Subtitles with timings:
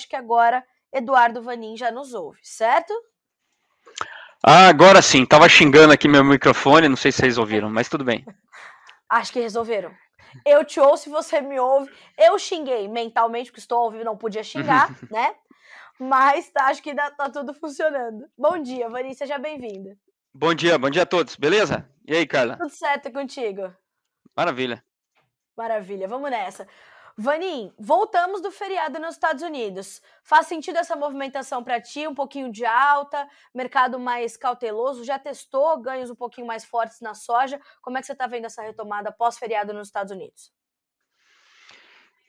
[0.00, 2.92] acho que agora Eduardo Vanin já nos ouve, certo?
[4.42, 5.26] Ah, agora sim.
[5.26, 8.24] Tava xingando aqui meu microfone, não sei se vocês ouviram, mas tudo bem.
[9.08, 9.92] Acho que resolveram.
[10.46, 11.92] Eu te ouço e você me ouve.
[12.16, 15.34] Eu xinguei mentalmente, porque estou ouvindo, não podia xingar, né?
[15.98, 18.24] Mas tá, acho que tá, tá tudo funcionando.
[18.38, 19.98] Bom dia, Vani, seja bem-vinda.
[20.32, 21.90] Bom dia, bom dia a todos, beleza?
[22.06, 22.56] E aí, Carla?
[22.56, 23.74] Tudo certo contigo?
[24.36, 24.82] Maravilha.
[25.56, 26.68] Maravilha, vamos nessa.
[27.16, 30.00] Vanim, voltamos do feriado nos Estados Unidos.
[30.22, 32.06] Faz sentido essa movimentação para ti?
[32.06, 35.04] Um pouquinho de alta, mercado mais cauteloso?
[35.04, 37.60] Já testou ganhos um pouquinho mais fortes na soja?
[37.82, 40.52] Como é que você está vendo essa retomada pós-feriado nos Estados Unidos?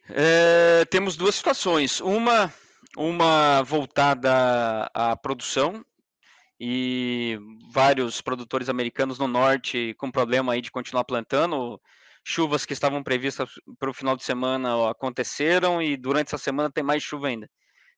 [0.08, 2.00] É, temos duas situações.
[2.00, 2.52] Uma,
[2.96, 5.84] uma voltada à produção
[6.60, 7.38] e
[7.72, 11.80] vários produtores americanos no norte com problema aí de continuar plantando
[12.24, 16.84] chuvas que estavam previstas para o final de semana aconteceram e durante essa semana tem
[16.84, 17.48] mais chuva ainda.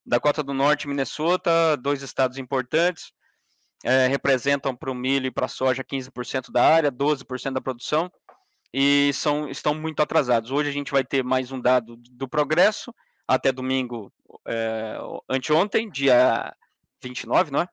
[0.05, 3.12] Dakota do Norte, Minnesota, dois estados importantes,
[3.84, 8.11] é, representam para o milho e para a soja 15% da área, 12% da produção
[8.72, 10.50] e são, estão muito atrasados.
[10.50, 12.92] Hoje a gente vai ter mais um dado do progresso,
[13.27, 14.12] até domingo,
[14.48, 16.53] é, anteontem, dia
[17.00, 17.69] 29, não é?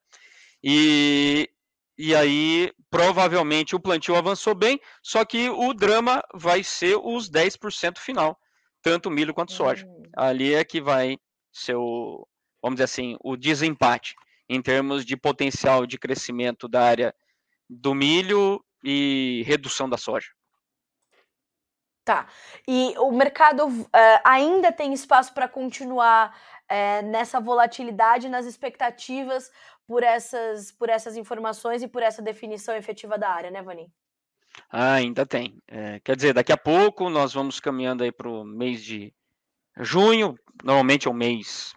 [0.63, 1.49] E
[1.97, 7.99] e aí provavelmente o plantio avançou bem, só que o drama vai ser os 10%
[7.99, 8.39] final,
[8.81, 9.85] tanto milho quanto soja.
[9.85, 10.03] Uhum.
[10.15, 11.17] Ali é que vai
[11.51, 12.27] ser o,
[12.61, 14.15] vamos dizer assim, o desempate
[14.49, 17.15] em termos de potencial de crescimento da área
[17.69, 20.27] do milho e redução da soja.
[22.03, 22.27] Tá.
[22.67, 23.87] E o mercado uh,
[24.23, 29.51] ainda tem espaço para continuar uh, nessa volatilidade, nas expectativas
[29.87, 33.91] por essas, por essas informações e por essa definição efetiva da área, né, Vanim?
[34.69, 35.61] Ah, ainda tem.
[35.67, 39.13] É, quer dizer, daqui a pouco nós vamos caminhando aí para o mês de
[39.79, 41.73] junho, normalmente é o mês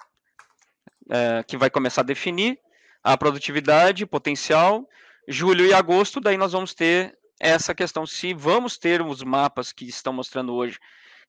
[1.10, 2.58] é, que vai começar a definir
[3.02, 4.88] a produtividade, potencial.
[5.28, 9.86] Julho e agosto, daí nós vamos ter essa questão se vamos ter os mapas que
[9.86, 10.78] estão mostrando hoje,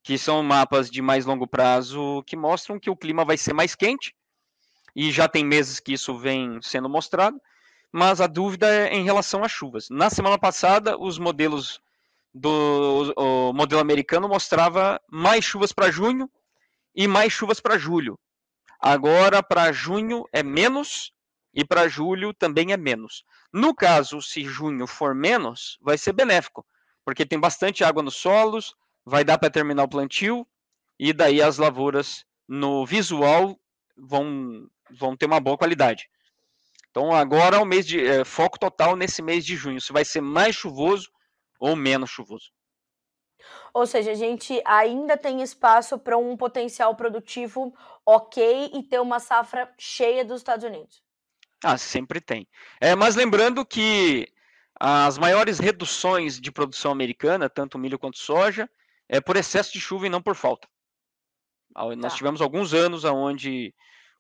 [0.04, 3.76] que são mapas de mais longo prazo, que mostram que o clima vai ser mais
[3.76, 4.16] quente,
[4.96, 7.40] e já tem meses que isso vem sendo mostrado,
[7.92, 9.90] mas a dúvida é em relação às chuvas.
[9.90, 11.82] Na semana passada, os modelos
[12.34, 16.30] do o modelo americano mostrava mais chuvas para junho
[16.94, 18.20] e mais chuvas para julho.
[18.80, 21.14] Agora, para junho é menos
[21.54, 23.24] e para julho também é menos.
[23.52, 26.66] No caso, se junho for menos, vai ser benéfico,
[27.06, 28.76] porque tem bastante água nos solos,
[29.06, 30.46] vai dar para terminar o plantio
[31.00, 33.58] e daí as lavouras no visual
[33.96, 36.10] vão vão ter uma boa qualidade.
[36.90, 39.82] Então agora é o mês de é, foco total nesse mês de junho.
[39.82, 41.10] Se vai ser mais chuvoso
[41.60, 42.52] ou menos chuvoso.
[43.74, 47.76] Ou seja, a gente ainda tem espaço para um potencial produtivo
[48.06, 51.04] ok e ter uma safra cheia dos Estados Unidos.
[51.64, 52.48] Ah, sempre tem.
[52.80, 54.28] É, mas lembrando que
[54.80, 58.70] as maiores reduções de produção americana, tanto milho quanto soja,
[59.08, 60.68] é por excesso de chuva e não por falta.
[61.76, 62.18] Nós tá.
[62.18, 63.74] tivemos alguns anos onde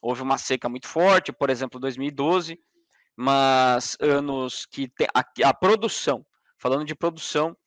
[0.06, 2.60] houve uma seca muito forte, por exemplo, 2012,
[3.18, 6.24] mas anos que a, a produção,
[6.60, 7.58] falando de produção,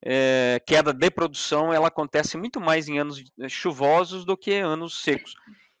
[0.00, 5.34] é, queda de produção, ela acontece muito mais em anos chuvosos do que anos secos.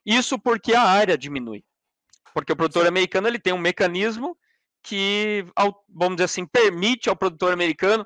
[0.04, 1.64] Isso porque a área diminui.
[2.34, 2.88] Porque o produtor Sim.
[2.88, 4.36] americano ele tem um mecanismo
[4.82, 5.46] que,
[5.88, 8.04] vamos dizer assim, permite ao produtor americano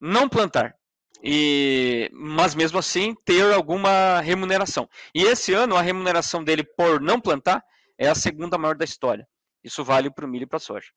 [0.00, 0.74] não plantar.
[1.22, 4.88] E, mas mesmo assim ter alguma remuneração.
[5.14, 7.64] E esse ano a remuneração dele por não plantar
[7.98, 9.26] é a segunda maior da história.
[9.62, 10.88] Isso vale para o milho e para a soja.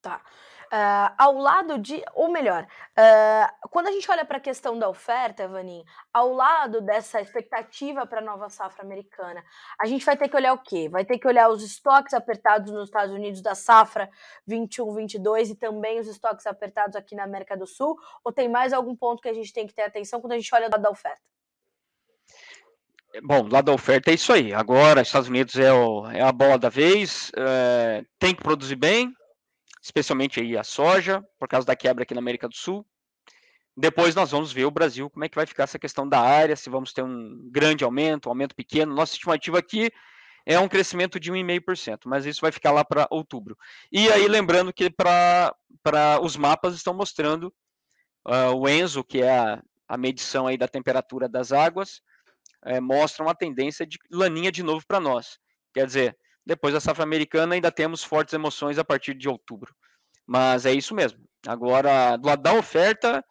[0.00, 0.22] Tá.
[0.66, 4.88] Uh, ao lado de, ou melhor, uh, quando a gente olha para a questão da
[4.88, 9.44] oferta, Vanin, ao lado dessa expectativa para a nova safra americana,
[9.80, 10.88] a gente vai ter que olhar o quê?
[10.88, 14.10] Vai ter que olhar os estoques apertados nos Estados Unidos da safra
[14.48, 17.96] 21-22 e também os estoques apertados aqui na América do Sul?
[18.24, 20.52] Ou tem mais algum ponto que a gente tem que ter atenção quando a gente
[20.52, 21.22] olha do lado da oferta?
[23.22, 24.52] Bom, lado da oferta é isso aí.
[24.52, 29.14] Agora, Estados Unidos é, o, é a bola da vez, é, tem que produzir bem,
[29.86, 32.84] especialmente aí a soja, por causa da quebra aqui na América do Sul.
[33.76, 36.56] Depois nós vamos ver o Brasil, como é que vai ficar essa questão da área,
[36.56, 38.92] se vamos ter um grande aumento, um aumento pequeno.
[38.92, 39.92] Nossa estimativa aqui
[40.44, 43.56] é um crescimento de 1,5%, mas isso vai ficar lá para outubro.
[43.92, 45.54] E aí, lembrando que para
[46.20, 47.54] os mapas estão mostrando
[48.26, 52.00] uh, o ENSO, que é a, a, medição aí da temperatura das águas,
[52.64, 55.38] é, mostra uma tendência de laninha de novo para nós.
[55.72, 59.74] Quer dizer, depois da safra americana, ainda temos fortes emoções a partir de outubro.
[60.26, 61.20] Mas é isso mesmo.
[61.46, 63.24] Agora, do lado da oferta,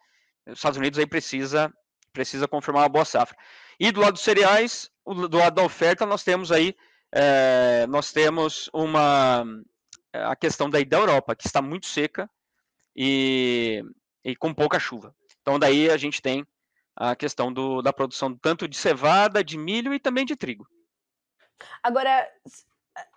[0.46, 1.72] os Estados Unidos aí precisa,
[2.12, 3.36] precisa confirmar uma boa safra.
[3.80, 6.74] E do lado dos cereais, do lado da oferta, nós temos aí
[7.12, 9.44] é, nós temos uma
[10.12, 12.28] a questão daí da Europa, que está muito seca
[12.94, 13.82] e,
[14.24, 15.14] e com pouca chuva.
[15.40, 16.46] Então daí a gente tem
[16.94, 20.66] a questão do, da produção tanto de cevada, de milho e também de trigo.
[21.82, 22.26] Agora,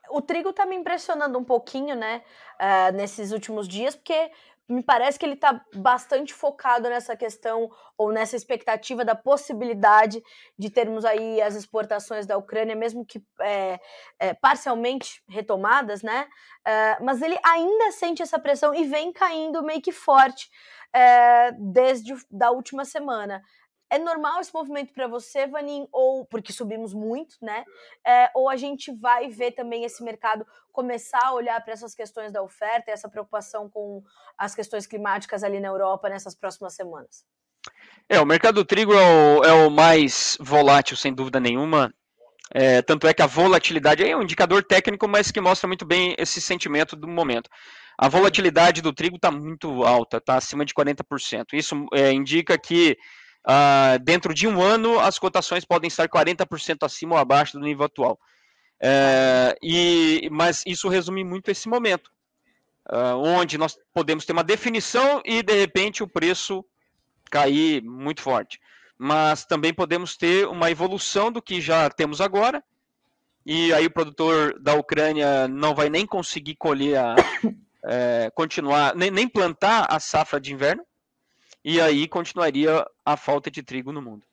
[0.10, 2.22] o trigo está me impressionando um pouquinho, né,
[2.60, 4.32] uh, nesses últimos dias, porque
[4.68, 10.22] me parece que ele está bastante focado nessa questão ou nessa expectativa da possibilidade
[10.58, 13.80] de termos aí as exportações da Ucrânia, mesmo que é,
[14.20, 16.28] é, parcialmente retomadas, né?
[17.02, 20.48] Mas ele ainda sente essa pressão e vem caindo meio que forte
[21.58, 23.42] desde da última semana.
[23.90, 27.66] É normal esse movimento para você, Vanin, ou porque subimos muito, né?
[28.06, 32.32] É, ou a gente vai ver também esse mercado começar a olhar para essas questões
[32.32, 34.04] da oferta e essa preocupação com
[34.38, 37.26] as questões climáticas ali na Europa nessas próximas semanas?
[38.08, 41.94] É, o mercado do trigo é o, é o mais volátil, sem dúvida nenhuma.
[42.52, 46.16] É, tanto é que a volatilidade é um indicador técnico, mas que mostra muito bem
[46.18, 47.50] esse sentimento do momento.
[47.98, 51.54] A volatilidade do trigo está muito alta, está acima de 40%.
[51.54, 52.98] Isso é, indica que
[53.48, 57.86] Uh, dentro de um ano, as cotações podem estar 40% acima ou abaixo do nível
[57.86, 58.20] atual.
[58.82, 62.12] Uh, e, mas isso resume muito esse momento,
[62.92, 66.64] uh, onde nós podemos ter uma definição e, de repente, o preço
[67.30, 68.60] cair muito forte.
[68.98, 72.64] Mas também podemos ter uma evolução do que já temos agora,
[73.46, 77.16] e aí o produtor da Ucrânia não vai nem conseguir colher, a,
[77.86, 80.84] é, continuar, nem, nem plantar a safra de inverno,
[81.64, 84.26] e aí continuaria a falta de trigo no mundo.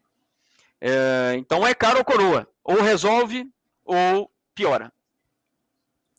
[0.81, 3.50] É, então é caro ou coroa, ou resolve
[3.84, 4.93] ou piora.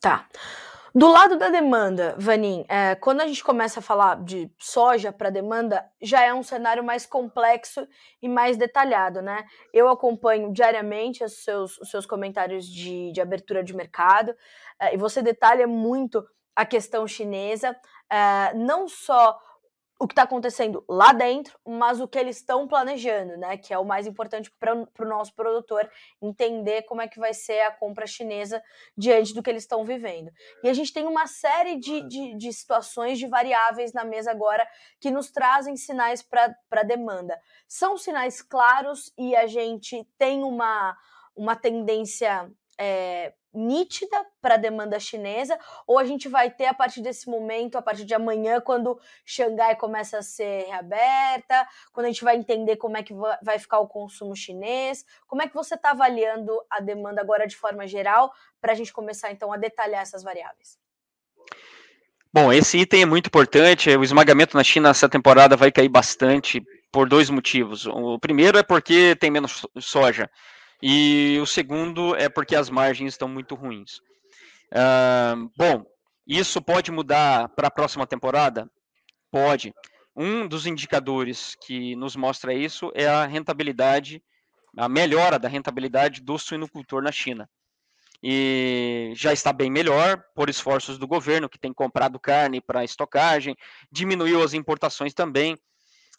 [0.00, 0.26] Tá.
[0.94, 5.30] Do lado da demanda, Vanin, é, quando a gente começa a falar de soja para
[5.30, 7.86] demanda, já é um cenário mais complexo
[8.22, 9.44] e mais detalhado, né?
[9.72, 14.34] Eu acompanho diariamente os seus, os seus comentários de, de abertura de mercado
[14.80, 16.26] é, e você detalha muito
[16.56, 17.76] a questão chinesa,
[18.10, 19.38] é, não só
[20.00, 23.56] o que está acontecendo lá dentro, mas o que eles estão planejando, né?
[23.56, 25.90] Que é o mais importante para o nosso produtor
[26.22, 28.62] entender como é que vai ser a compra chinesa
[28.96, 30.30] diante do que eles estão vivendo.
[30.62, 34.66] E a gente tem uma série de, de, de situações, de variáveis na mesa agora
[35.00, 37.36] que nos trazem sinais para demanda.
[37.66, 40.96] São sinais claros e a gente tem uma,
[41.34, 42.48] uma tendência
[42.78, 47.76] é, nítida para a demanda chinesa, ou a gente vai ter a partir desse momento,
[47.76, 52.76] a partir de amanhã, quando Xangai começa a ser reaberta, quando a gente vai entender
[52.76, 56.80] como é que vai ficar o consumo chinês, como é que você está avaliando a
[56.80, 60.78] demanda agora de forma geral, para a gente começar então a detalhar essas variáveis?
[62.32, 63.88] Bom, esse item é muito importante.
[63.96, 66.62] O esmagamento na China essa temporada vai cair bastante
[66.92, 67.86] por dois motivos.
[67.86, 70.30] O primeiro é porque tem menos soja.
[70.80, 73.98] E o segundo é porque as margens estão muito ruins.
[74.72, 75.84] Uh, bom,
[76.26, 78.70] isso pode mudar para a próxima temporada?
[79.30, 79.74] Pode.
[80.14, 84.22] Um dos indicadores que nos mostra isso é a rentabilidade,
[84.76, 87.48] a melhora da rentabilidade do suinocultor na China.
[88.22, 93.56] E já está bem melhor por esforços do governo, que tem comprado carne para estocagem,
[93.90, 95.56] diminuiu as importações também,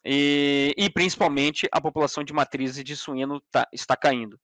[0.03, 4.39] e, e principalmente a população de matrizes de suíno tá, está caindo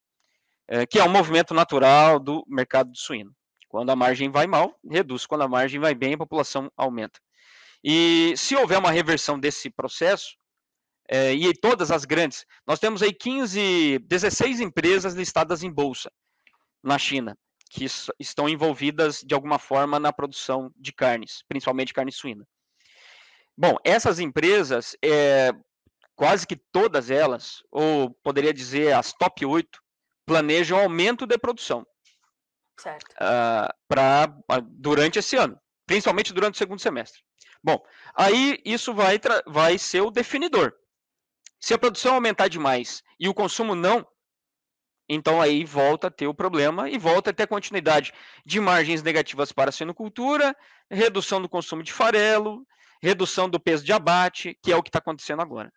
[0.68, 3.36] é, que é um movimento natural do mercado do suíno.
[3.68, 5.26] Quando a margem vai mal, reduz.
[5.26, 7.20] Quando a margem vai bem, a população aumenta.
[7.84, 10.36] E se houver uma reversão desse processo,
[11.08, 16.12] é, e todas as grandes, nós temos aí 15, 16 empresas listadas em bolsa
[16.82, 17.38] na China,
[17.70, 17.86] que
[18.20, 22.48] estão envolvidas de alguma forma na produção de carnes, principalmente carne suína.
[23.58, 25.52] Bom, essas empresas, é,
[26.16, 29.80] quase que todas elas, ou poderia dizer as top 8,
[30.26, 31.86] planejam aumento de produção.
[32.78, 33.12] Certo.
[33.14, 37.22] Uh, ah, pra, uh, durante esse ano, principalmente durante o segundo semestre.
[37.64, 40.74] Bom, aí isso vai, vai ser o definidor.
[41.60, 44.06] Se a produção aumentar demais e o consumo não,
[45.08, 48.12] então aí volta a ter o problema e volta a ter a continuidade
[48.46, 50.56] de margens negativas para a sinocultura,
[50.90, 52.66] redução do consumo de farelo,
[53.02, 55.72] redução do peso de abate, que é o que está acontecendo agora.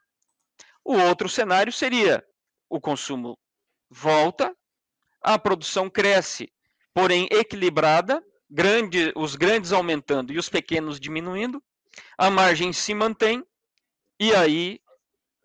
[0.84, 2.24] O outro cenário seria
[2.68, 3.38] o consumo
[3.90, 4.54] volta,
[5.22, 6.52] a produção cresce,
[6.94, 11.62] porém equilibrada, grande, os grandes aumentando e os pequenos diminuindo,
[12.16, 13.44] a margem se mantém
[14.20, 14.80] e aí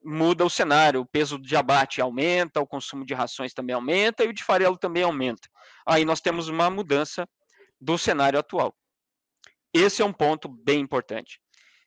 [0.03, 4.27] muda o cenário, o peso de abate aumenta, o consumo de rações também aumenta e
[4.27, 5.47] o de farelo também aumenta.
[5.85, 7.27] Aí nós temos uma mudança
[7.79, 8.75] do cenário atual.
[9.73, 11.39] Esse é um ponto bem importante.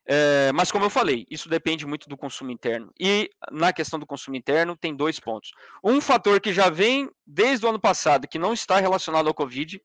[0.08, 2.92] É, mas, como eu falei, isso depende muito do consumo interno.
[2.98, 5.50] E na questão do consumo interno, tem dois pontos.
[5.82, 9.80] Um fator que já vem desde o ano passado, que não está relacionado ao Covid,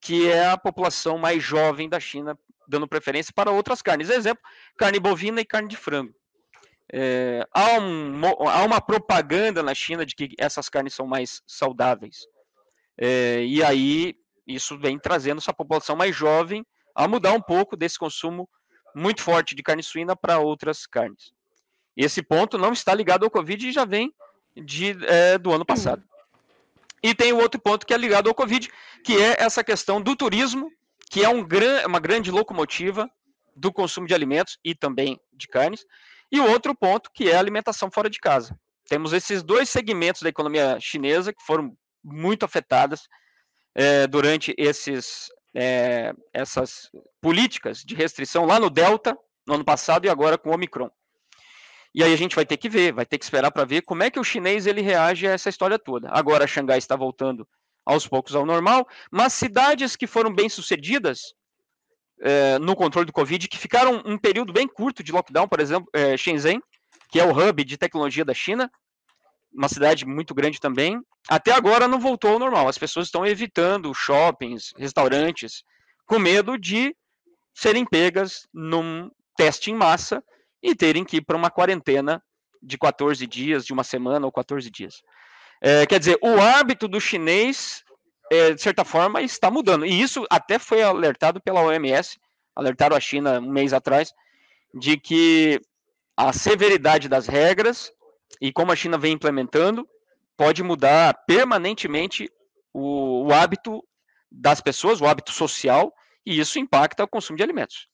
[0.00, 2.38] que é a população mais jovem da China
[2.68, 4.08] dando preferência para outras carnes.
[4.08, 4.42] Exemplo,
[4.78, 6.14] carne bovina e carne de frango.
[6.92, 12.18] É, há, um, há, uma propaganda na China de que essas carnes são mais saudáveis.
[12.96, 14.14] É, e aí,
[14.46, 16.64] isso vem trazendo essa população mais jovem
[16.94, 18.48] a mudar um pouco desse consumo
[18.94, 21.32] muito forte de carne suína para outras carnes.
[21.96, 24.14] Esse ponto não está ligado ao Covid e já vem
[24.56, 26.02] de, é, do ano passado.
[27.02, 28.68] E tem o outro ponto que é ligado ao Covid,
[29.04, 30.70] que é essa questão do turismo,
[31.10, 33.10] que é um gran, uma grande locomotiva
[33.56, 35.84] do consumo de alimentos e também de carnes.
[36.30, 38.58] E o outro ponto, que é a alimentação fora de casa.
[38.88, 43.08] Temos esses dois segmentos da economia chinesa que foram muito afetadas
[43.74, 46.90] é, durante esses é, essas
[47.20, 49.16] políticas de restrição lá no Delta,
[49.46, 50.90] no ano passado, e agora com o Omicron.
[51.94, 54.02] E aí a gente vai ter que ver, vai ter que esperar para ver como
[54.02, 56.08] é que o chinês ele reage a essa história toda.
[56.10, 57.46] Agora Xangai está voltando
[57.84, 61.34] aos poucos ao normal, mas cidades que foram bem sucedidas
[62.20, 65.88] é, no controle do Covid, que ficaram um período bem curto de lockdown, por exemplo,
[65.92, 66.62] é, Shenzhen,
[67.08, 68.70] que é o hub de tecnologia da China,
[69.52, 72.68] uma cidade muito grande também, até agora não voltou ao normal.
[72.68, 75.64] As pessoas estão evitando shoppings, restaurantes,
[76.06, 76.94] com medo de
[77.54, 80.22] serem pegas num teste em massa
[80.62, 82.22] e terem que ir para uma quarentena
[82.62, 85.02] de 14 dias, de uma semana ou 14 dias.
[85.62, 87.82] É, quer dizer, o hábito do chinês,
[88.30, 89.84] é, de certa forma, está mudando.
[89.84, 92.18] E isso até foi alertado pela OMS,
[92.54, 94.12] alertaram a China um mês atrás,
[94.74, 95.60] de que
[96.16, 97.90] a severidade das regras
[98.40, 99.88] e como a China vem implementando,
[100.36, 102.30] pode mudar permanentemente
[102.72, 103.84] o, o hábito
[104.30, 105.92] das pessoas, o hábito social,
[106.24, 107.88] e isso impacta o consumo de alimentos.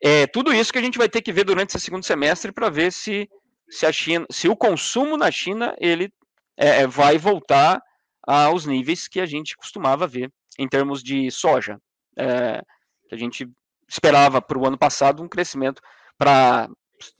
[0.00, 2.68] É tudo isso que a gente vai ter que ver durante esse segundo semestre para
[2.68, 3.28] ver se,
[3.68, 6.12] se a China, se o consumo na China ele
[6.56, 7.80] é, é, vai voltar
[8.26, 11.78] aos níveis que a gente costumava ver em termos de soja,
[12.16, 12.62] é,
[13.10, 13.48] a gente
[13.88, 15.80] esperava para o ano passado um crescimento
[16.18, 16.68] para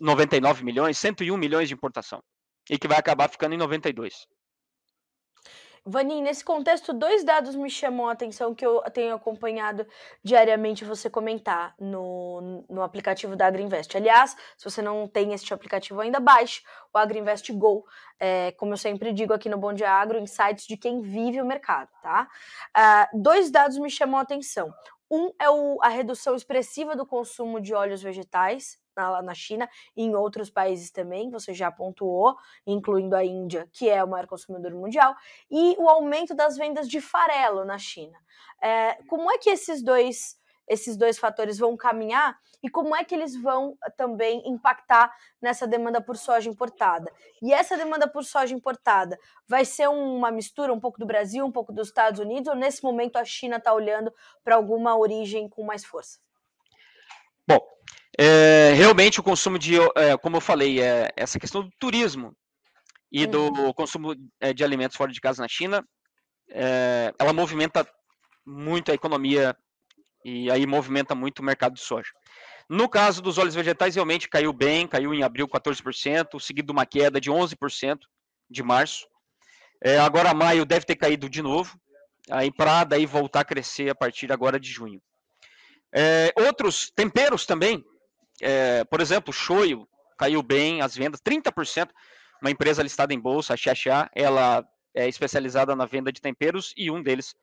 [0.01, 2.23] 99 milhões, 101 milhões de importação
[2.71, 4.27] e que vai acabar ficando em 92.
[5.85, 9.85] Vanin, nesse contexto, dois dados me chamam a atenção que eu tenho acompanhado
[10.23, 13.97] diariamente você comentar no, no aplicativo da Agriinvest.
[13.97, 16.63] Aliás, se você não tem este aplicativo ainda, baixe
[16.95, 17.85] o Agriinvest Go.
[18.21, 21.45] É, como eu sempre digo aqui no Bom Dia Agro, insights de quem vive o
[21.45, 22.29] mercado, tá?
[22.77, 24.73] Uh, dois dados me chamam a atenção.
[25.15, 30.05] Um é o, a redução expressiva do consumo de óleos vegetais, lá na China e
[30.05, 32.35] em outros países também, você já pontuou,
[32.67, 35.15] incluindo a Índia, que é o maior consumidor mundial,
[35.51, 38.19] e o aumento das vendas de farelo na China.
[38.63, 40.39] É, como é que esses dois,
[40.69, 45.67] esses dois fatores vão caminhar e como é que eles vão eh, também impactar nessa
[45.67, 47.13] demanda por soja importada?
[47.43, 51.53] E essa demanda por soja importada vai ser uma mistura um pouco do Brasil, um
[51.53, 54.13] pouco dos Estados Unidos, ou nesse momento a China está olhando
[54.45, 56.19] para alguma origem com mais força?
[57.47, 57.59] Bom,
[58.17, 62.37] é, realmente o consumo de, é, como eu falei, é, essa questão do turismo
[63.11, 63.73] e do uhum.
[63.73, 65.85] consumo é, de alimentos fora de casa na China,
[66.49, 67.87] é, ela movimenta
[68.47, 69.57] muito a economia
[70.25, 72.11] e aí movimenta muito o mercado de soja.
[72.69, 76.87] No caso dos óleos vegetais, realmente caiu bem, caiu em abril 14%, seguido de uma
[76.87, 77.99] queda de 11%
[78.49, 79.07] de março.
[79.83, 81.77] É, agora maio deve ter caído de novo,
[82.31, 85.03] aí para daí voltar a crescer a partir agora de junho.
[85.95, 87.85] É, outros temperos também,
[88.41, 89.87] é, por exemplo, shoyu
[90.17, 91.91] caiu bem as vendas, 30%.
[92.41, 94.65] Uma empresa listada em bolsa, a Xaxá, ela
[94.95, 97.35] é especializada na venda de temperos e um deles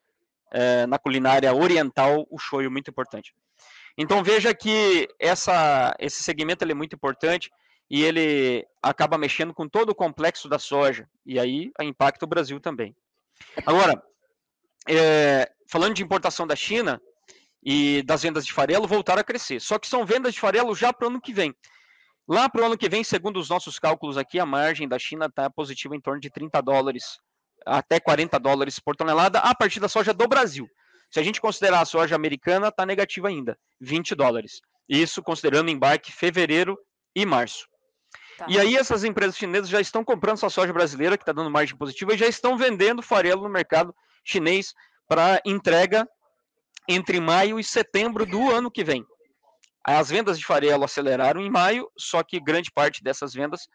[0.51, 3.33] é, na culinária oriental, o shoyu, muito importante.
[3.97, 7.49] Então veja que essa, esse segmento é muito importante
[7.89, 12.59] e ele acaba mexendo com todo o complexo da soja e aí impacta o Brasil
[12.59, 12.95] também.
[13.65, 14.01] Agora,
[14.87, 17.01] é, falando de importação da China,
[17.63, 19.59] e das vendas de farelo voltaram a crescer.
[19.59, 21.53] Só que são vendas de farelo já para o ano que vem.
[22.27, 25.25] Lá para o ano que vem, segundo os nossos cálculos aqui, a margem da China
[25.25, 27.19] está positiva em torno de 30 dólares
[27.65, 30.67] até 40 dólares por tonelada a partir da soja do Brasil.
[31.11, 34.61] Se a gente considerar a soja americana, está negativa ainda, 20 dólares.
[34.87, 36.77] Isso considerando embarque fevereiro
[37.15, 37.67] e março.
[38.37, 38.45] Tá.
[38.47, 41.75] E aí essas empresas chinesas já estão comprando essa soja brasileira, que está dando margem
[41.75, 44.73] positiva, e já estão vendendo farelo no mercado chinês
[45.07, 46.07] para entrega
[46.87, 49.05] entre maio e setembro do ano que vem.
[49.83, 53.67] As vendas de farelo aceleraram em maio, só que grande parte dessas vendas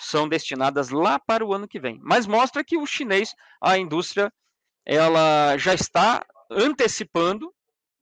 [0.00, 2.00] são destinadas lá para o ano que vem.
[2.02, 4.32] Mas mostra que o chinês, a indústria,
[4.84, 7.52] ela já está antecipando,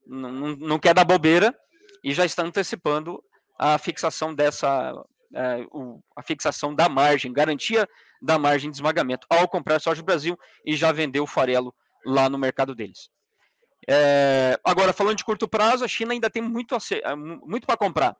[0.07, 1.53] não, não quer dar bobeira,
[2.03, 3.21] e já está antecipando
[3.59, 4.93] a fixação dessa,
[5.35, 5.65] é,
[6.15, 7.87] a fixação da margem, garantia
[8.21, 11.75] da margem de esmagamento ao comprar soja do Brasil e já vender o farelo
[12.05, 13.09] lá no mercado deles.
[13.87, 18.15] É, agora, falando de curto prazo, a China ainda tem muito, é, muito para comprar.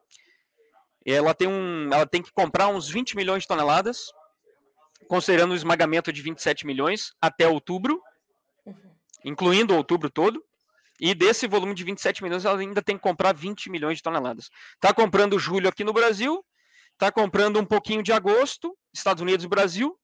[1.11, 4.11] Ela tem, um, ela tem que comprar uns 20 milhões de toneladas,
[5.07, 8.01] considerando o esmagamento de 27 milhões até outubro,
[9.25, 10.43] incluindo outubro todo.
[10.99, 14.49] E desse volume de 27 milhões, ela ainda tem que comprar 20 milhões de toneladas.
[14.75, 16.45] Está comprando julho aqui no Brasil,
[16.93, 19.97] está comprando um pouquinho de agosto, Estados Unidos e Brasil.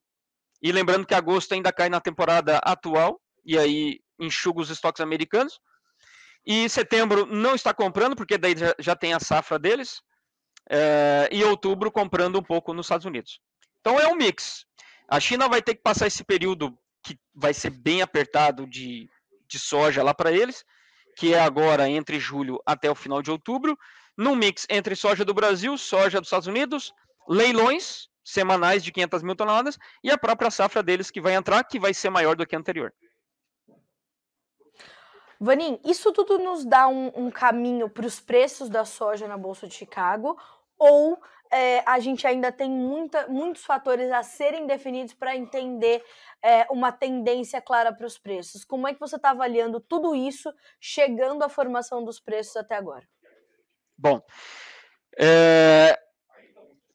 [0.62, 5.60] E lembrando que agosto ainda cai na temporada atual, e aí enxuga os estoques americanos.
[6.46, 10.02] E setembro não está comprando, porque daí já, já tem a safra deles.
[10.70, 13.40] É, e outubro comprando um pouco nos Estados Unidos.
[13.80, 14.66] Então é um mix.
[15.08, 19.08] A China vai ter que passar esse período que vai ser bem apertado de,
[19.48, 20.66] de soja lá para eles,
[21.16, 23.78] que é agora entre julho até o final de outubro,
[24.18, 26.92] num mix entre soja do Brasil, soja dos Estados Unidos,
[27.28, 31.80] leilões semanais de 500 mil toneladas e a própria safra deles que vai entrar, que
[31.80, 32.92] vai ser maior do que a anterior.
[35.40, 39.68] Vanim, isso tudo nos dá um, um caminho para os preços da soja na Bolsa
[39.68, 40.40] de Chicago
[40.78, 41.20] ou
[41.52, 46.04] é, a gente ainda tem muita, muitos fatores a serem definidos para entender
[46.44, 48.66] é, uma tendência clara para os preços?
[48.66, 53.08] Como é que você está avaliando tudo isso chegando à formação dos preços até agora?
[53.98, 54.22] Bom,
[55.18, 55.98] é,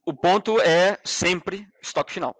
[0.06, 2.36] o ponto é sempre estoque final.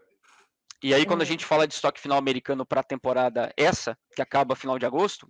[0.83, 1.29] E aí, quando a uhum.
[1.29, 5.29] gente fala de estoque final americano para a temporada essa, que acaba final de agosto,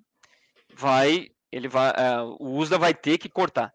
[0.74, 3.72] vai, ele vai, uh, o USDA vai ter que cortar,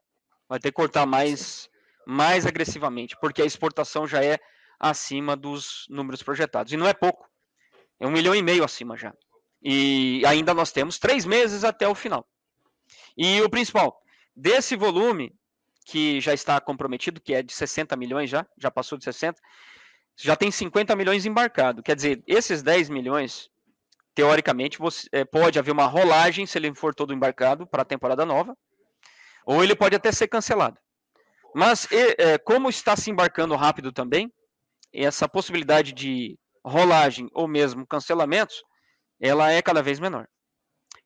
[0.47, 1.69] vai ter que cortar mais,
[2.05, 4.39] mais agressivamente, porque a exportação já é
[4.79, 7.29] acima dos números projetados e não é pouco,
[7.99, 9.13] é um milhão e meio acima já.
[9.61, 12.27] E ainda nós temos três meses até o final.
[13.17, 13.99] E o principal,
[14.35, 15.33] desse volume
[15.85, 19.39] que já está comprometido, que é de 60 milhões já, já passou de 60,
[20.17, 21.81] já tem 50 milhões embarcado.
[21.81, 23.49] Quer dizer, esses 10 milhões
[24.15, 28.25] teoricamente, você, é, pode haver uma rolagem se ele for todo embarcado para a temporada
[28.25, 28.57] nova,
[29.45, 30.79] ou ele pode até ser cancelado.
[31.57, 34.29] Mas, é, como está se embarcando rápido também,
[34.91, 38.61] essa possibilidade de rolagem ou mesmo cancelamentos,
[39.21, 40.27] ela é cada vez menor.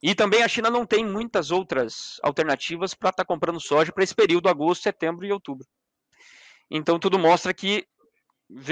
[0.01, 4.03] E também a China não tem muitas outras alternativas para estar tá comprando soja para
[4.03, 5.67] esse período, agosto, setembro e outubro.
[6.71, 7.85] Então, tudo mostra que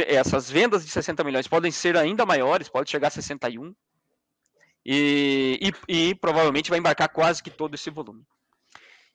[0.07, 3.71] essas vendas de 60 milhões podem ser ainda maiores, pode chegar a 61,
[4.83, 8.25] e, e, e, provavelmente vai embarcar quase que todo esse volume.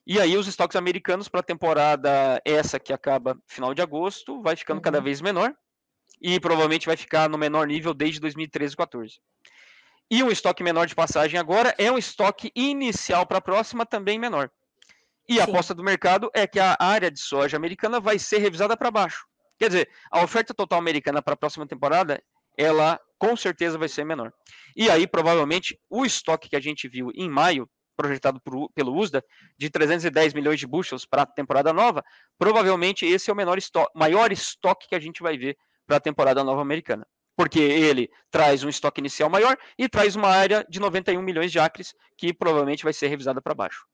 [0.05, 4.55] E aí os estoques americanos para a temporada essa que acaba final de agosto vai
[4.55, 4.83] ficando uhum.
[4.83, 5.53] cada vez menor
[6.21, 9.19] e provavelmente vai ficar no menor nível desde 2013 e 14.
[10.11, 14.19] E um estoque menor de passagem agora é um estoque inicial para a próxima também
[14.19, 14.51] menor.
[15.27, 15.51] E a Sim.
[15.51, 19.25] aposta do mercado é que a área de soja americana vai ser revisada para baixo.
[19.57, 22.21] Quer dizer, a oferta total americana para a próxima temporada,
[22.57, 24.33] ela com certeza vai ser menor.
[24.75, 29.23] E aí, provavelmente, o estoque que a gente viu em maio, projetado por, pelo USDA,
[29.57, 32.03] de 310 milhões de bushels para a temporada nova,
[32.37, 35.99] provavelmente esse é o menor estoque, maior estoque que a gente vai ver para a
[35.99, 37.05] temporada nova americana.
[37.35, 41.59] Porque ele traz um estoque inicial maior e traz uma área de 91 milhões de
[41.59, 43.85] acres, que provavelmente vai ser revisada para baixo.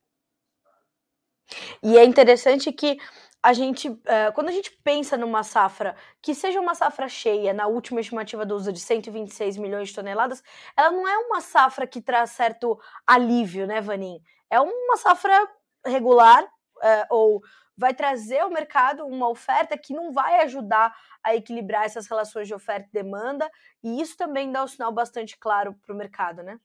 [1.81, 2.97] E é interessante que
[3.41, 7.67] a gente, uh, quando a gente pensa numa safra que seja uma safra cheia, na
[7.67, 10.43] última estimativa do uso de 126 milhões de toneladas,
[10.75, 14.21] ela não é uma safra que traz certo alívio, né, Vanin?
[14.49, 15.47] É uma safra
[15.85, 17.41] regular, uh, ou
[17.77, 22.53] vai trazer ao mercado uma oferta que não vai ajudar a equilibrar essas relações de
[22.53, 23.49] oferta e demanda,
[23.81, 26.59] e isso também dá um sinal bastante claro para o mercado, né?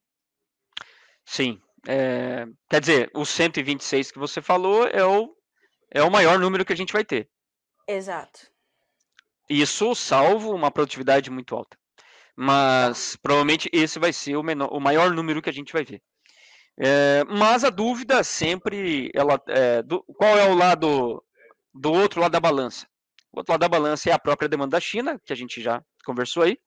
[1.24, 1.60] Sim.
[1.86, 5.36] É, quer dizer, o 126 que você falou é o
[5.94, 7.30] é o maior número que a gente vai ter.
[7.88, 8.40] Exato.
[9.48, 11.78] Isso salvo uma produtividade muito alta.
[12.36, 16.02] Mas provavelmente esse vai ser o, menor, o maior número que a gente vai ver.
[16.76, 21.24] É, mas a dúvida sempre, ela, é, do, qual é o lado
[21.72, 22.86] do outro lado da balança?
[23.32, 25.80] O outro lado da balança é a própria demanda da China, que a gente já
[26.04, 26.58] conversou aí.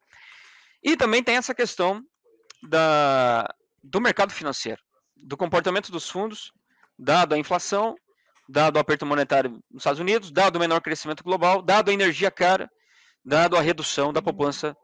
[0.82, 2.02] E também tem essa questão
[2.64, 4.82] da, do mercado financeiro,
[5.18, 6.54] do comportamento dos fundos,
[6.98, 7.94] dado a inflação
[8.48, 12.32] dado o aperto monetário nos Estados Unidos, dado o menor crescimento global, dado a energia
[12.32, 12.70] cara,
[13.24, 14.76] dado a redução da poupança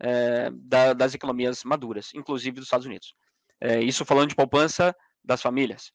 [0.00, 3.14] é, da, das economias maduras, inclusive dos Estados Unidos.
[3.60, 5.92] É, isso falando de poupança das famílias.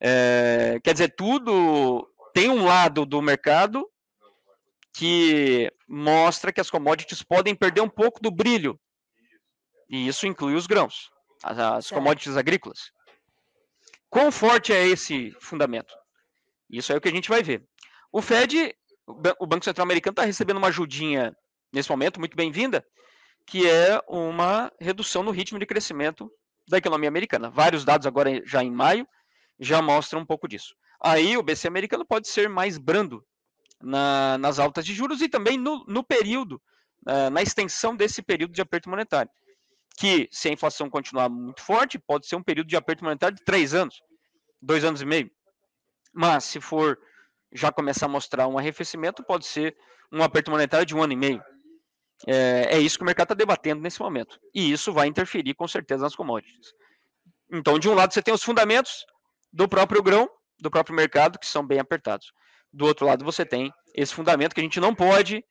[0.00, 3.88] É, quer dizer, tudo tem um lado do mercado
[4.92, 8.78] que mostra que as commodities podem perder um pouco do brilho.
[9.88, 11.08] E isso inclui os grãos,
[11.42, 12.90] as, as commodities agrícolas.
[14.10, 15.94] Quão forte é esse fundamento?
[16.70, 17.64] Isso é o que a gente vai ver.
[18.12, 18.74] O Fed
[19.38, 21.34] o Banco Central americano está recebendo uma ajudinha
[21.72, 22.84] nesse momento, muito bem-vinda,
[23.46, 26.30] que é uma redução no ritmo de crescimento
[26.68, 27.50] da economia americana.
[27.50, 29.08] Vários dados agora já em maio
[29.58, 30.74] já mostram um pouco disso.
[31.00, 33.24] Aí o BC americano pode ser mais brando
[33.82, 36.60] na, nas altas de juros e também no, no período,
[37.06, 39.30] uh, na extensão desse período de aperto monetário.
[39.96, 43.42] Que, se a inflação continuar muito forte, pode ser um período de aperto monetário de
[43.42, 44.00] três anos,
[44.60, 45.30] dois anos e meio.
[46.12, 46.98] Mas, se for
[47.52, 49.76] já começar a mostrar um arrefecimento, pode ser
[50.12, 51.42] um aperto monetário de um ano e meio.
[52.26, 54.38] É, é isso que o mercado está debatendo nesse momento.
[54.54, 56.72] E isso vai interferir com certeza nas commodities.
[57.50, 59.04] Então, de um lado, você tem os fundamentos
[59.52, 62.32] do próprio grão, do próprio mercado, que são bem apertados.
[62.72, 65.42] Do outro lado, você tem esse fundamento que a gente não pode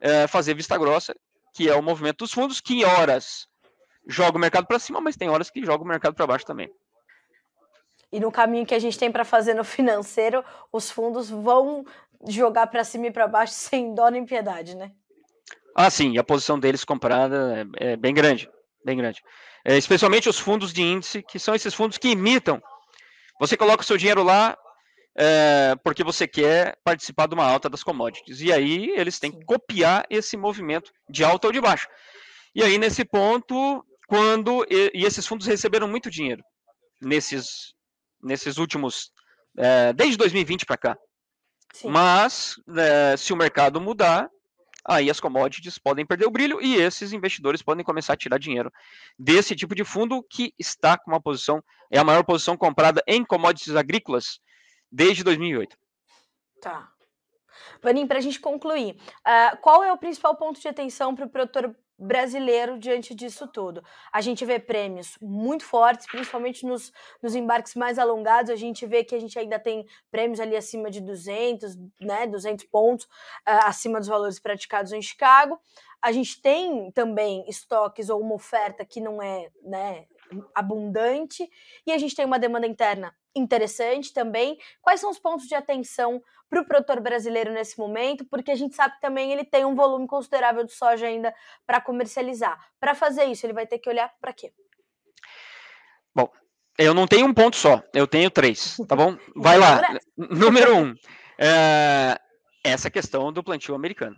[0.00, 1.14] é, fazer vista grossa,
[1.54, 3.46] que é o movimento dos fundos, que em horas
[4.08, 6.70] joga o mercado para cima, mas tem horas que joga o mercado para baixo também.
[8.12, 11.84] E no caminho que a gente tem para fazer no financeiro, os fundos vão
[12.28, 14.92] jogar para cima e para baixo sem dó nem piedade, né?
[15.74, 18.48] Ah, sim, e a posição deles comprada é, é bem grande,
[18.84, 19.22] bem grande.
[19.64, 22.62] É, especialmente os fundos de índice, que são esses fundos que imitam.
[23.38, 24.56] Você coloca o seu dinheiro lá
[25.18, 28.40] é, porque você quer participar de uma alta das commodities.
[28.40, 31.88] E aí eles têm que copiar esse movimento de alta ou de baixa.
[32.54, 34.64] E aí, nesse ponto, quando.
[34.70, 36.42] E, e esses fundos receberam muito dinheiro
[37.00, 37.74] nesses,
[38.26, 39.12] nesses últimos.
[39.56, 40.98] É, desde 2020 para cá.
[41.72, 41.88] Sim.
[41.88, 44.30] Mas, é, se o mercado mudar,
[44.84, 48.70] aí as commodities podem perder o brilho e esses investidores podem começar a tirar dinheiro
[49.18, 53.24] desse tipo de fundo que está com uma posição, é a maior posição comprada em
[53.24, 54.40] commodities agrícolas
[54.90, 55.76] desde 2008.
[56.60, 56.90] Tá.
[57.82, 61.30] Vanim, para a gente concluir, uh, qual é o principal ponto de atenção para o
[61.30, 63.82] produtor brasileiro diante disso tudo.
[64.12, 69.02] A gente vê prêmios muito fortes, principalmente nos, nos embarques mais alongados, a gente vê
[69.02, 73.98] que a gente ainda tem prêmios ali acima de 200, né, 200 pontos, uh, acima
[73.98, 75.58] dos valores praticados em Chicago.
[76.02, 80.06] A gente tem também estoques ou uma oferta que não é, né,
[80.54, 81.48] abundante
[81.86, 84.58] e a gente tem uma demanda interna interessante também.
[84.80, 88.24] Quais são os pontos de atenção para o produtor brasileiro nesse momento?
[88.24, 91.34] Porque a gente sabe que também ele tem um volume considerável de soja ainda
[91.66, 92.58] para comercializar.
[92.80, 94.52] Para fazer isso, ele vai ter que olhar para quê?
[96.14, 96.30] Bom,
[96.78, 99.16] eu não tenho um ponto só, eu tenho três, tá bom?
[99.36, 99.80] Vai lá.
[100.16, 100.94] Número um,
[101.38, 102.18] é,
[102.64, 104.16] essa questão do plantio americano.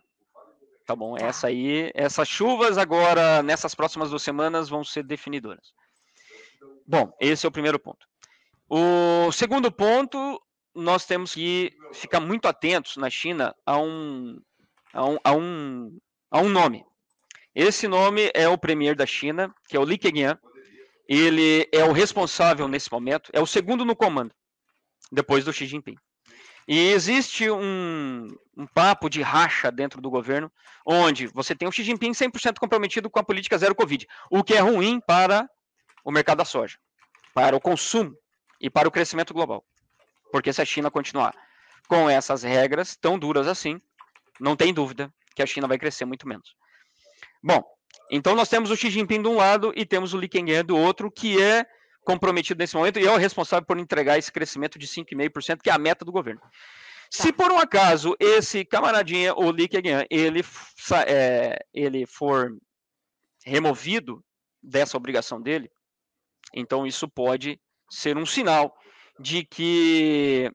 [0.86, 1.16] Tá bom?
[1.16, 1.26] Tá.
[1.26, 5.72] Essa aí, essas chuvas agora, nessas próximas duas semanas, vão ser definidoras.
[6.86, 8.06] Bom, esse é o primeiro ponto.
[8.68, 10.38] O segundo ponto,
[10.74, 14.38] nós temos que ficar muito atentos na China a um,
[14.92, 15.98] a um, a um,
[16.30, 16.84] a um nome.
[17.54, 20.38] Esse nome é o premier da China, que é o Li Keqiang.
[21.08, 24.34] Ele é o responsável nesse momento, é o segundo no comando,
[25.10, 25.96] depois do Xi Jinping.
[26.68, 30.52] E existe um, um, papo de racha dentro do governo,
[30.84, 34.52] onde você tem o Xi Jinping 100% comprometido com a política zero Covid, o que
[34.52, 35.48] é ruim para
[36.04, 36.76] o mercado da soja,
[37.32, 38.14] para o consumo
[38.60, 39.64] e para o crescimento global.
[40.30, 41.34] Porque se a China continuar
[41.88, 43.80] com essas regras tão duras assim,
[44.38, 46.54] não tem dúvida que a China vai crescer muito menos.
[47.42, 47.64] Bom,
[48.10, 50.76] então nós temos o Xi Jinping de um lado e temos o Li Kengyan do
[50.76, 51.66] outro, que é
[52.04, 55.72] comprometido nesse momento e é o responsável por entregar esse crescimento de 5,5%, que é
[55.72, 56.40] a meta do governo.
[56.40, 56.50] Tá.
[57.10, 60.42] Se por um acaso esse camaradinha, o Li Kengyan, ele,
[61.06, 62.56] é, ele for
[63.44, 64.22] removido
[64.62, 65.70] dessa obrigação dele,
[66.54, 68.76] então isso pode ser um sinal
[69.18, 70.50] de que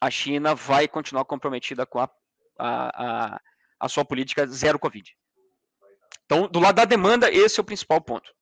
[0.00, 2.10] a China vai continuar comprometida com a,
[2.58, 3.40] a, a,
[3.80, 5.16] a sua política zero Covid.
[6.24, 8.32] Então, do lado da demanda, esse é o principal ponto.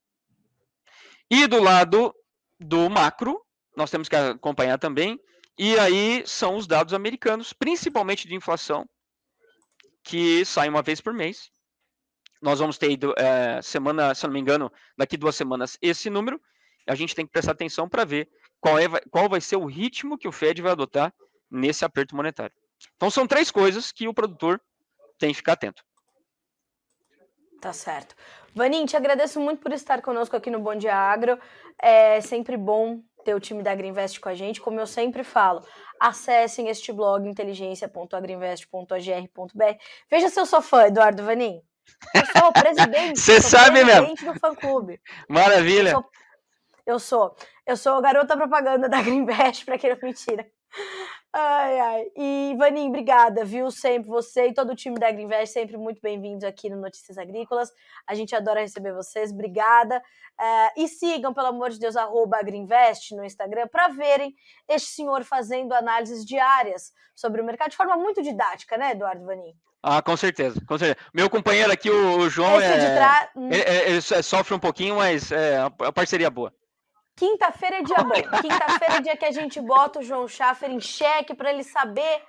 [1.31, 2.15] E do lado
[2.59, 3.41] do macro,
[3.77, 5.19] nós temos que acompanhar também,
[5.59, 8.89] e aí são os dados americanos, principalmente de inflação,
[10.03, 11.51] que saem uma vez por mês.
[12.43, 16.41] Nós vamos ter é, semana, se não me engano, daqui duas semanas esse número,
[16.87, 18.29] a gente tem que prestar atenção para ver
[18.61, 21.13] qual, é, qual vai ser o ritmo que o Fed vai adotar
[21.51, 22.55] nesse aperto monetário.
[22.97, 24.61] Então são três coisas que o produtor
[25.19, 25.83] tem que ficar atento.
[27.61, 28.15] Tá certo.
[28.55, 31.39] Vanin, te agradeço muito por estar conosco aqui no Bom Dia Agro.
[31.81, 34.61] É sempre bom ter o time da Agriinvest com a gente.
[34.61, 35.67] Como eu sempre falo,
[35.99, 39.79] acessem este blog inteligência.agriinvest.agr.br.
[40.11, 41.63] Veja se eu sou fã, Eduardo Vanin.
[42.15, 43.19] Eu sou o presidente.
[43.19, 44.35] Você sabe presidente mesmo.
[44.35, 45.01] do fã-clube.
[45.29, 45.91] Maravilha.
[45.91, 46.11] Eu sou
[46.87, 47.35] eu sou.
[47.67, 50.47] Eu sou garota propaganda da Greenvest, para quem não mentira.
[51.37, 52.07] Ai, ai.
[52.17, 53.69] E, Vaninho, obrigada, viu?
[53.69, 57.73] Sempre você e todo o time da Agriinvest, sempre muito bem-vindos aqui no Notícias Agrícolas.
[58.07, 59.99] A gente adora receber vocês, obrigada.
[60.41, 64.33] Uh, e sigam, pelo amor de Deus, arroba Agriinvest no Instagram para verem
[64.69, 69.57] este senhor fazendo análises diárias sobre o mercado de forma muito didática, né, Eduardo Vaninho?
[69.83, 71.05] Ah, com certeza, com certeza.
[71.13, 73.31] Meu companheiro aqui, o João, é, tra...
[73.37, 76.53] ele, ele, sofre um pouquinho, mas é a parceria boa.
[77.17, 78.41] Quinta-feira é dia bom.
[78.41, 82.23] Quinta-feira é dia que a gente bota o João Schaffer em xeque para ele saber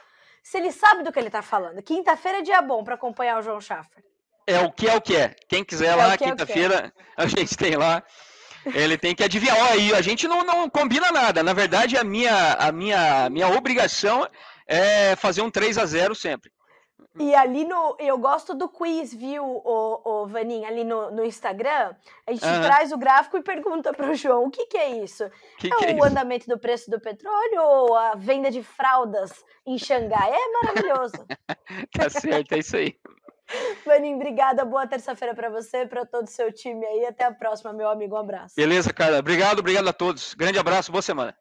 [0.43, 1.81] se ele sabe do que ele está falando.
[1.81, 4.03] Quinta-feira é dia bom para acompanhar o João Schaffer.
[4.47, 5.35] É o que é o que é.
[5.49, 7.13] Quem quiser é lá, é quinta-feira, é.
[7.23, 8.03] a gente tem lá.
[8.63, 9.57] Ele tem que adivinhar.
[9.57, 11.41] Ó, aí, a gente não, não combina nada.
[11.41, 14.27] Na verdade, a minha, a minha, minha obrigação
[14.67, 16.51] é fazer um 3 a 0 sempre.
[17.17, 17.95] E ali no.
[17.99, 20.67] Eu gosto do quiz, viu, o, o Vaninha?
[20.67, 21.95] Ali no, no Instagram,
[22.27, 22.61] a gente uhum.
[22.61, 25.29] traz o gráfico e pergunta para o João o que, que é isso?
[25.57, 29.31] Que é que o é andamento do preço do petróleo ou a venda de fraldas
[29.65, 30.31] em Xangai?
[30.31, 31.25] É maravilhoso.
[31.91, 32.97] tá certo, é isso aí.
[33.85, 34.65] Vaninho, obrigada.
[34.65, 37.05] Boa terça-feira para você, para todo o seu time aí.
[37.05, 38.15] Até a próxima, meu amigo.
[38.15, 38.55] Um abraço.
[38.55, 39.19] Beleza, cara.
[39.19, 40.33] Obrigado, obrigado a todos.
[40.33, 41.35] Grande abraço, boa semana.